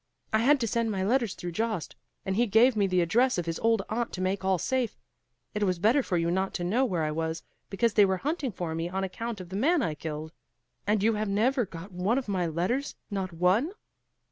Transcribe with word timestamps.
I 0.33 0.39
had 0.39 0.59
to 0.61 0.67
send 0.67 0.89
my 0.89 1.03
letters 1.03 1.35
through 1.35 1.51
Jost, 1.51 1.95
and 2.25 2.35
he 2.35 2.47
gave 2.47 2.75
me 2.75 2.87
the 2.87 3.01
address 3.01 3.37
of 3.37 3.45
his 3.45 3.59
old 3.59 3.83
aunt 3.87 4.11
to 4.13 4.19
make 4.21 4.43
all 4.43 4.57
safe. 4.57 4.97
It 5.53 5.61
was 5.61 5.77
better 5.77 6.01
for 6.01 6.17
you 6.17 6.31
not 6.31 6.55
to 6.55 6.63
know 6.63 6.83
where 6.85 7.03
I 7.03 7.11
was, 7.11 7.43
because 7.69 7.93
they 7.93 8.03
were 8.05 8.17
hunting 8.17 8.51
for 8.51 8.73
me 8.73 8.89
on 8.89 9.03
account 9.03 9.39
of 9.39 9.49
the 9.49 9.55
man 9.55 9.83
I 9.83 9.93
killed. 9.93 10.31
And 10.87 11.03
you 11.03 11.13
have 11.13 11.29
never 11.29 11.67
got 11.67 11.91
one 11.91 12.17
of 12.17 12.27
my 12.27 12.47
letters; 12.47 12.95
not 13.11 13.31
one?" 13.31 13.73